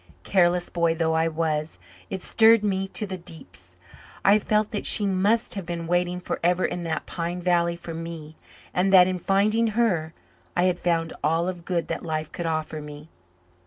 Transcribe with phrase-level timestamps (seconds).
[0.23, 1.77] Careless boy though I was,
[2.09, 3.75] it stirred me to the deeps.
[4.25, 8.35] I felt that she must have been waiting forever in that pine valley for me
[8.73, 10.15] and that, in finding her,
[10.57, 13.09] I had found all of good that life could offer me.